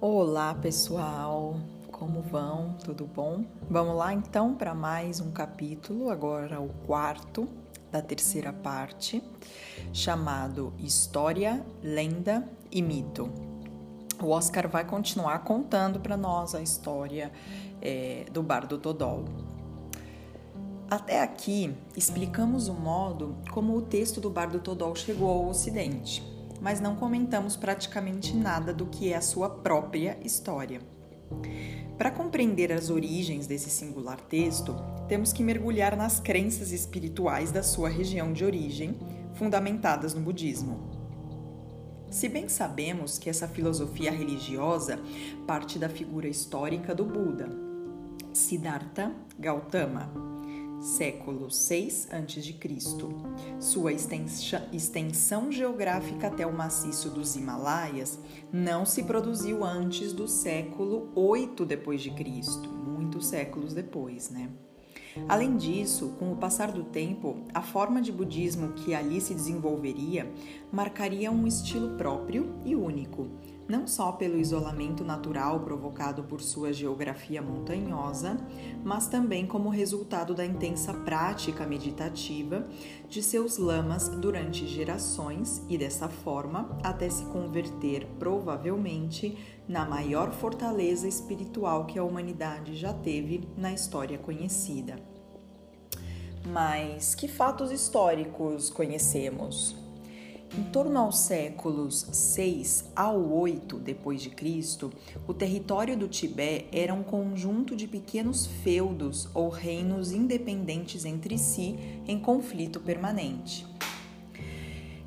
[0.00, 1.56] Olá pessoal,
[1.90, 2.76] como vão?
[2.84, 3.44] Tudo bom?
[3.68, 7.48] Vamos lá então para mais um capítulo, agora o quarto
[7.90, 9.20] da terceira parte,
[9.92, 13.28] chamado História, Lenda e Mito.
[14.22, 17.32] O Oscar vai continuar contando para nós a história
[17.82, 19.24] é, do Bardo Todol.
[20.88, 26.80] Até aqui explicamos o modo como o texto do Bardo Todol chegou ao Ocidente mas
[26.80, 30.80] não comentamos praticamente nada do que é a sua própria história.
[31.96, 34.76] Para compreender as origens desse singular texto,
[35.08, 38.96] temos que mergulhar nas crenças espirituais da sua região de origem,
[39.34, 40.88] fundamentadas no budismo.
[42.10, 44.98] Se bem sabemos que essa filosofia religiosa
[45.46, 47.48] parte da figura histórica do Buda,
[48.32, 50.10] Siddhartha Gautama,
[50.80, 52.56] século 6 a.C.
[53.60, 58.18] Sua extensão geográfica até o maciço dos Himalaias
[58.52, 64.50] não se produziu antes do século 8 depois de Cristo, muitos séculos depois, né?
[65.28, 70.30] Além disso, com o passar do tempo, a forma de budismo que ali se desenvolveria
[70.70, 73.28] marcaria um estilo próprio e único,
[73.68, 78.38] não só pelo isolamento natural provocado por sua geografia montanhosa,
[78.82, 82.66] mas também como resultado da intensa prática meditativa
[83.08, 89.36] de seus lamas durante gerações e dessa forma até se converter provavelmente
[89.68, 94.96] na maior fortaleza espiritual que a humanidade já teve na história conhecida.
[96.46, 99.87] Mas que fatos históricos conhecemos?
[100.56, 104.90] Em torno aos séculos 6 ao 8 depois de Cristo,
[105.26, 111.76] o território do Tibete era um conjunto de pequenos feudos ou reinos independentes entre si
[112.06, 113.66] em conflito permanente.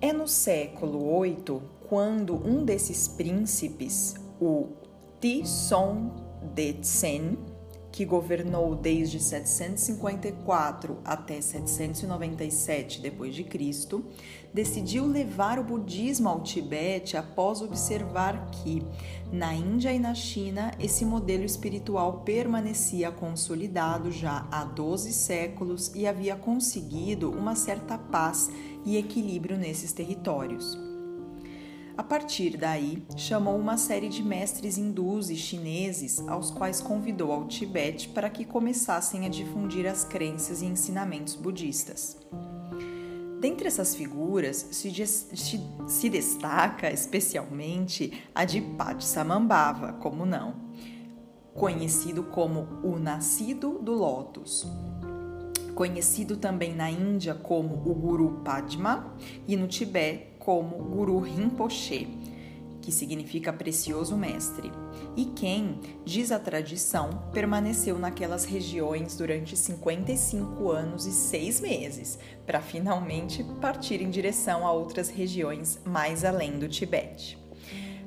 [0.00, 4.68] É no século 8 quando um desses príncipes, o
[5.20, 6.12] Tison
[6.54, 7.38] Detsen,
[7.94, 14.02] que governou desde 754 até 797 d.C.,
[14.52, 18.82] decidiu levar o budismo ao Tibete após observar que,
[19.32, 26.04] na Índia e na China, esse modelo espiritual permanecia consolidado já há 12 séculos e
[26.04, 28.50] havia conseguido uma certa paz
[28.84, 30.93] e equilíbrio nesses territórios.
[31.96, 37.46] A partir daí, chamou uma série de mestres hindus e chineses, aos quais convidou ao
[37.46, 42.18] Tibete para que começassem a difundir as crenças e ensinamentos budistas.
[43.40, 50.56] Dentre essas figuras se, se, se destaca especialmente a de Padsamambhava, como não,
[51.54, 54.66] conhecido como o Nascido do Lótus,
[55.76, 59.14] conhecido também na Índia como o Guru Padma
[59.46, 62.06] e no Tibete como Guru Rinpoche,
[62.82, 64.70] que significa precioso mestre,
[65.16, 72.60] e quem, diz a tradição, permaneceu naquelas regiões durante 55 anos e 6 meses, para
[72.60, 77.43] finalmente partir em direção a outras regiões mais além do Tibete.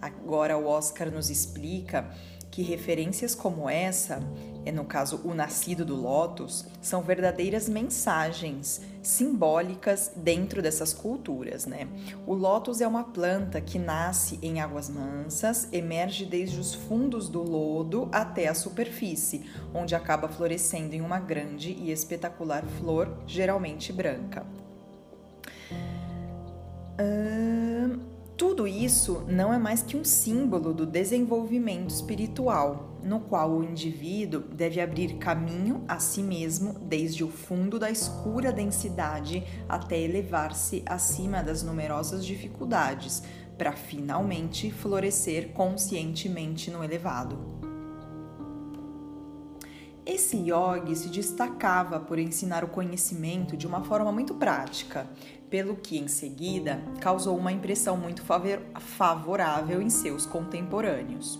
[0.00, 2.08] Agora o Oscar nos explica
[2.50, 4.20] que referências como essa,
[4.64, 11.86] é no caso o nascido do lótus, são verdadeiras mensagens simbólicas dentro dessas culturas, né?
[12.26, 17.42] O lótus é uma planta que nasce em águas mansas, emerge desde os fundos do
[17.42, 19.44] lodo até a superfície,
[19.74, 24.44] onde acaba florescendo em uma grande e espetacular flor, geralmente branca.
[27.00, 27.37] Hum
[28.38, 34.40] tudo isso não é mais que um símbolo do desenvolvimento espiritual, no qual o indivíduo
[34.40, 41.42] deve abrir caminho a si mesmo desde o fundo da escura densidade até elevar-se acima
[41.42, 43.24] das numerosas dificuldades,
[43.58, 47.57] para finalmente florescer conscientemente no elevado.
[50.10, 55.06] Esse yogi se destacava por ensinar o conhecimento de uma forma muito prática,
[55.50, 58.22] pelo que em seguida causou uma impressão muito
[58.80, 61.38] favorável em seus contemporâneos.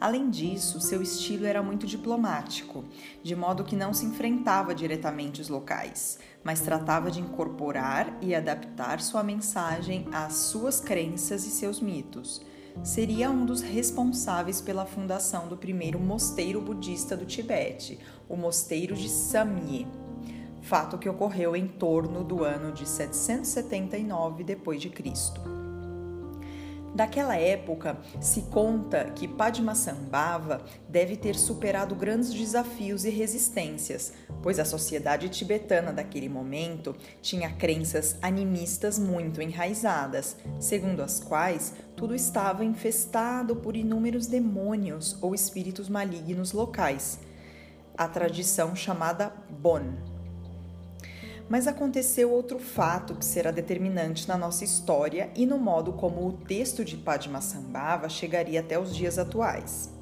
[0.00, 2.84] Além disso, seu estilo era muito diplomático,
[3.24, 9.00] de modo que não se enfrentava diretamente os locais, mas tratava de incorporar e adaptar
[9.00, 12.40] sua mensagem às suas crenças e seus mitos.
[12.82, 17.98] Seria um dos responsáveis pela fundação do primeiro mosteiro budista do Tibete,
[18.28, 19.86] o Mosteiro de Samye
[20.70, 25.59] fato que ocorreu em torno do ano de 779 d.C.
[26.94, 34.64] Daquela época, se conta que Padmasambhava deve ter superado grandes desafios e resistências, pois a
[34.64, 43.54] sociedade tibetana daquele momento tinha crenças animistas muito enraizadas, segundo as quais tudo estava infestado
[43.54, 47.20] por inúmeros demônios ou espíritos malignos locais.
[47.96, 50.09] A tradição chamada Bon
[51.50, 56.32] mas aconteceu outro fato que será determinante na nossa história e no modo como o
[56.32, 59.99] texto de Padmasambhava chegaria até os dias atuais.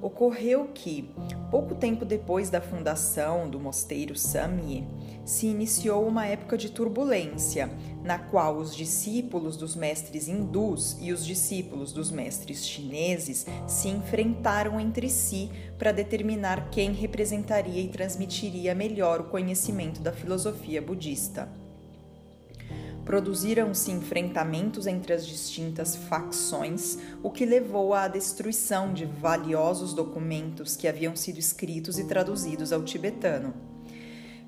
[0.00, 1.10] Ocorreu que,
[1.50, 4.86] pouco tempo depois da fundação do mosteiro Samye,
[5.24, 7.68] se iniciou uma época de turbulência,
[8.04, 14.78] na qual os discípulos dos mestres hindus e os discípulos dos mestres chineses se enfrentaram
[14.78, 21.48] entre si para determinar quem representaria e transmitiria melhor o conhecimento da filosofia budista
[23.08, 30.86] produziram-se enfrentamentos entre as distintas facções, o que levou à destruição de valiosos documentos que
[30.86, 33.54] haviam sido escritos e traduzidos ao tibetano.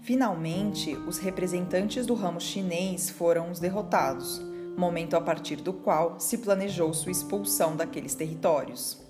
[0.03, 4.43] Finalmente, os representantes do ramo chinês foram os derrotados,
[4.77, 9.10] momento a partir do qual se planejou sua expulsão daqueles territórios.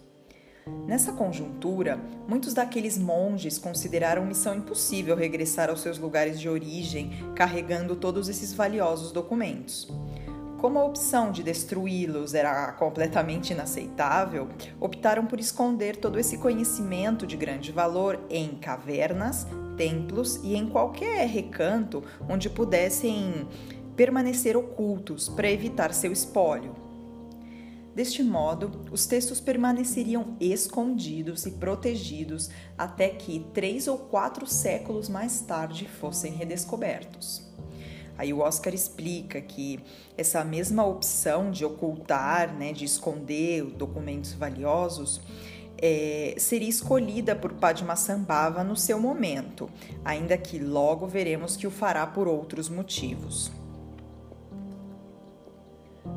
[0.87, 1.99] Nessa conjuntura,
[2.29, 8.53] muitos daqueles monges consideraram missão impossível regressar aos seus lugares de origem carregando todos esses
[8.53, 9.89] valiosos documentos.
[10.61, 14.49] Como a opção de destruí-los era completamente inaceitável,
[14.79, 19.47] optaram por esconder todo esse conhecimento de grande valor em cavernas,
[19.79, 23.49] templos e em qualquer recanto onde pudessem
[23.97, 26.90] permanecer ocultos para evitar seu espólio.
[27.95, 32.49] Deste modo, os textos permaneceriam escondidos e protegidos
[32.79, 37.51] até que três ou quatro séculos mais tarde fossem redescobertos.
[38.17, 39.81] Aí o Oscar explica que
[40.17, 45.21] essa mesma opção de ocultar, né, de esconder documentos valiosos,
[45.81, 49.71] é, seria escolhida por Padmasambhava no seu momento,
[50.05, 53.51] ainda que logo veremos que o fará por outros motivos.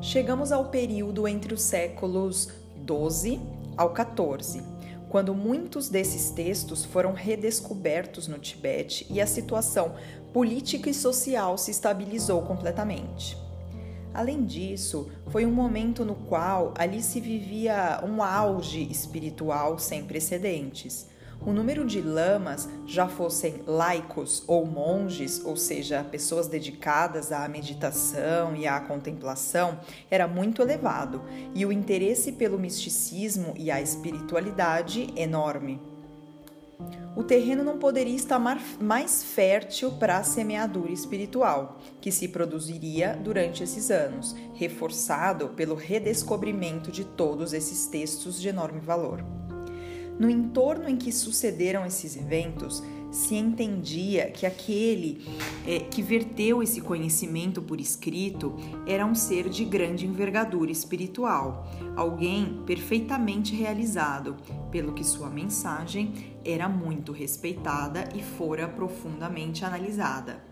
[0.03, 3.39] Chegamos ao período entre os séculos 12
[3.77, 4.61] ao 14,
[5.07, 9.95] quando muitos desses textos foram redescobertos no Tibete e a situação
[10.33, 13.37] política e social se estabilizou completamente.
[14.13, 21.07] Além disso, foi um momento no qual ali se vivia um auge espiritual sem precedentes
[21.45, 28.55] o número de lamas, já fossem laicos ou monges, ou seja, pessoas dedicadas à meditação
[28.55, 29.79] e à contemplação,
[30.09, 31.21] era muito elevado,
[31.53, 35.81] e o interesse pelo misticismo e a espiritualidade enorme.
[37.15, 38.39] O terreno não poderia estar
[38.79, 46.91] mais fértil para a semeadura espiritual, que se produziria durante esses anos, reforçado pelo redescobrimento
[46.91, 49.23] de todos esses textos de enorme valor.
[50.19, 52.83] No entorno em que sucederam esses eventos,
[53.13, 55.23] se entendia que aquele
[55.67, 58.55] é, que verteu esse conhecimento por escrito
[58.87, 64.35] era um ser de grande envergadura espiritual, alguém perfeitamente realizado,
[64.71, 70.43] pelo que sua mensagem era muito respeitada e fora profundamente analisada.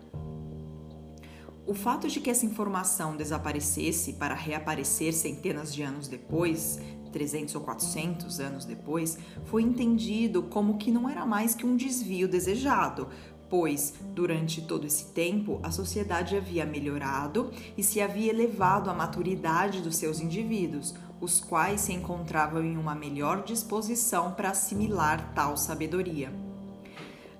[1.66, 6.80] O fato de que essa informação desaparecesse para reaparecer centenas de anos depois
[7.12, 12.26] 300 ou 400 anos depois, foi entendido como que não era mais que um desvio
[12.26, 13.08] desejado,
[13.48, 19.82] pois durante todo esse tempo a sociedade havia melhorado e se havia elevado a maturidade
[19.82, 26.51] dos seus indivíduos, os quais se encontravam em uma melhor disposição para assimilar tal sabedoria.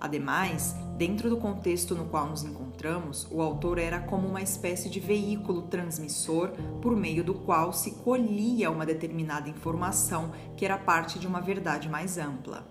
[0.03, 4.99] Ademais, dentro do contexto no qual nos encontramos, o autor era como uma espécie de
[4.99, 6.51] veículo transmissor
[6.83, 11.89] por meio do qual se colhia uma determinada informação que era parte de uma verdade
[11.89, 12.67] mais ampla.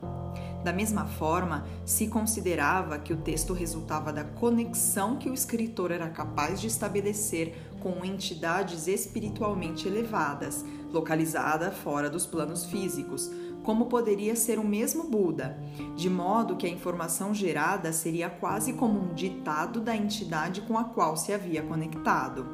[0.62, 6.10] Da mesma forma, se considerava que o texto resultava da conexão que o escritor era
[6.10, 13.32] capaz de estabelecer com entidades espiritualmente elevadas, localizada fora dos planos físicos,
[13.64, 15.62] como poderia ser o mesmo Buda,
[15.96, 20.84] de modo que a informação gerada seria quase como um ditado da entidade com a
[20.84, 22.46] qual se havia conectado.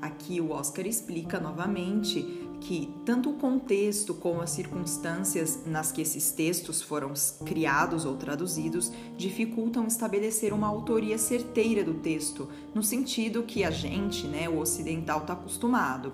[0.00, 6.30] Aqui o Oscar explica novamente que tanto o contexto como as circunstâncias nas que esses
[6.30, 7.12] textos foram
[7.44, 14.28] criados ou traduzidos dificultam estabelecer uma autoria certeira do texto, no sentido que a gente,
[14.28, 16.12] né, o ocidental, está acostumado.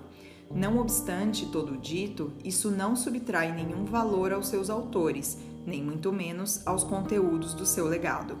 [0.53, 6.65] Não obstante todo dito, isso não subtrai nenhum valor aos seus autores, nem muito menos
[6.65, 8.37] aos conteúdos do seu legado.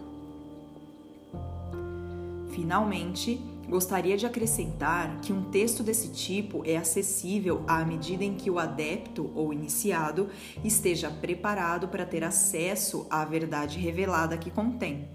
[2.51, 3.39] Finalmente,
[3.69, 8.57] Gostaria de acrescentar que um texto desse tipo é acessível à medida em que o
[8.57, 10.27] adepto ou iniciado
[10.63, 15.07] esteja preparado para ter acesso à verdade revelada que contém,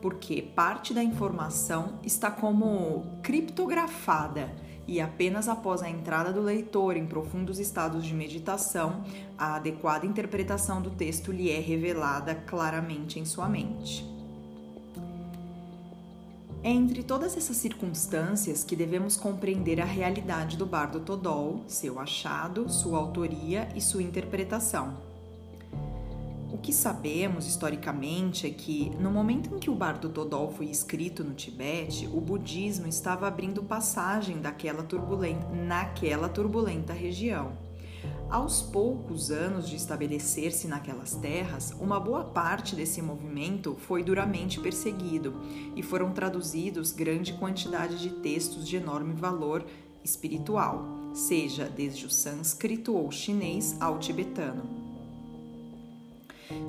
[0.00, 4.50] porque parte da informação está como criptografada
[4.88, 9.04] e apenas após a entrada do leitor em profundos estados de meditação,
[9.36, 14.02] a adequada interpretação do texto lhe é revelada claramente em sua mente.
[16.62, 22.68] É entre todas essas circunstâncias que devemos compreender a realidade do bardo Todol, seu achado,
[22.68, 25.07] sua autoria e sua interpretação.
[26.50, 31.22] O que sabemos historicamente é que, no momento em que o bardo Todol foi escrito
[31.22, 37.52] no Tibete, o budismo estava abrindo passagem daquela turbulenta, naquela turbulenta região.
[38.30, 45.34] Aos poucos anos de estabelecer-se naquelas terras, uma boa parte desse movimento foi duramente perseguido
[45.76, 49.66] e foram traduzidos grande quantidade de textos de enorme valor
[50.02, 54.77] espiritual, seja desde o sânscrito ou chinês ao tibetano.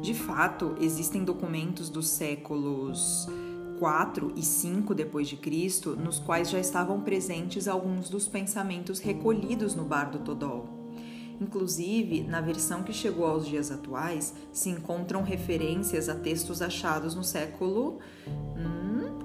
[0.02, 3.28] De fato, existem documentos dos séculos
[3.80, 9.76] 4 e 5 depois de Cristo, nos quais já estavam presentes alguns dos pensamentos recolhidos
[9.76, 10.68] no Bardo Todol.
[11.42, 17.24] Inclusive, na versão que chegou aos dias atuais, se encontram referências a textos achados no
[17.24, 18.00] século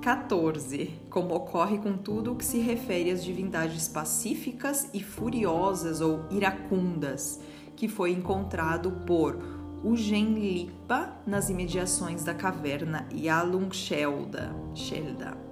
[0.00, 6.00] XIV, hum, como ocorre com tudo o que se refere às divindades pacíficas e furiosas
[6.00, 7.40] ou iracundas,
[7.74, 14.50] que foi encontrado por Ugenlipa nas imediações da caverna Yalungshelda.
[14.74, 15.44] Shelda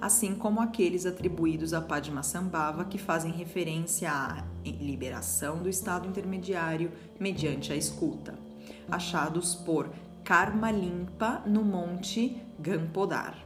[0.00, 7.72] assim como aqueles atribuídos a Padmasambhava que fazem referência à liberação do estado intermediário mediante
[7.72, 8.34] a escuta,
[8.90, 9.90] achados por
[10.22, 13.36] Karma Limpa no Monte Gampodar.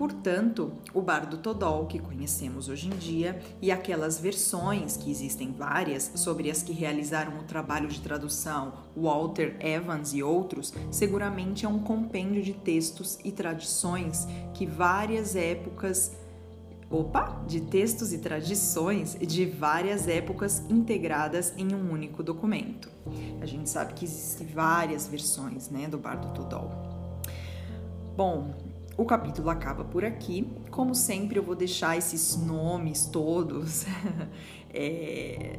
[0.00, 6.12] Portanto, o bardo Todol que conhecemos hoje em dia e aquelas versões, que existem várias,
[6.14, 11.80] sobre as que realizaram o trabalho de tradução Walter Evans e outros, seguramente é um
[11.80, 16.16] compêndio de textos e tradições que várias épocas
[16.88, 22.90] opa, de textos e tradições de várias épocas integradas em um único documento.
[23.42, 26.70] A gente sabe que existem várias versões, né, do Bardo Todol.
[28.16, 28.69] Bom,
[29.00, 30.46] o capítulo acaba por aqui.
[30.70, 33.86] Como sempre, eu vou deixar esses nomes todos
[34.74, 35.56] é,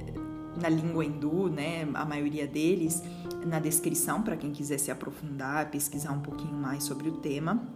[0.61, 1.87] na língua hindu, né?
[1.95, 3.01] A maioria deles
[3.43, 7.67] na descrição para quem quiser se aprofundar, pesquisar um pouquinho mais sobre o tema.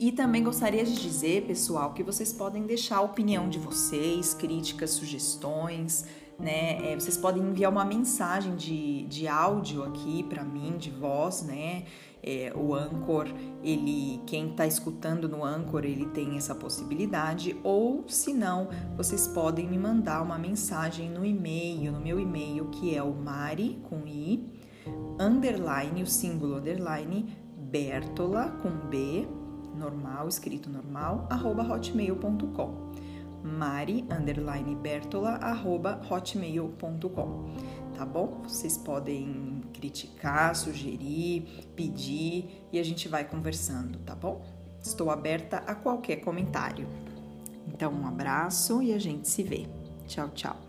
[0.00, 4.92] E também gostaria de dizer, pessoal, que vocês podem deixar a opinião de vocês, críticas,
[4.92, 6.06] sugestões,
[6.38, 6.92] né?
[6.92, 11.84] É, vocês podem enviar uma mensagem de, de áudio aqui para mim, de voz, né?
[12.24, 13.26] É, o Anchor,
[13.62, 19.68] ele, quem está escutando no Anchor, ele tem essa possibilidade, ou se não, vocês podem
[19.68, 24.48] me mandar uma mensagem no e-mail, no meu e-mail, que é o mari, com i,
[25.20, 29.28] underline, o símbolo underline, bertola, com b,
[29.76, 32.94] normal, escrito normal, arroba hotmail.com
[33.44, 37.44] mari, underline, bertola, arroba hotmail.com
[37.94, 38.42] tá bom?
[38.42, 44.44] Vocês podem criticar, sugerir, pedir e a gente vai conversando, tá bom?
[44.80, 46.86] Estou aberta a qualquer comentário.
[47.66, 49.66] Então, um abraço e a gente se vê.
[50.06, 50.63] Tchau, tchau.